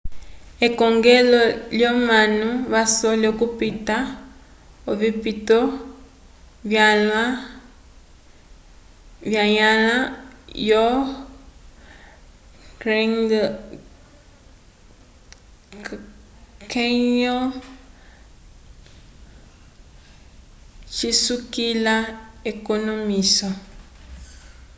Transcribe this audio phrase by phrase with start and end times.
[0.65, 1.41] ekongelo
[1.77, 3.95] lyomanu vasole okupita
[4.91, 5.59] ovipito
[9.31, 9.95] vanyãla
[10.69, 10.87] yo
[12.79, 13.31] grand
[16.71, 17.43] canyon
[20.95, 21.95] cisukila
[22.51, 23.49] ekonomwiso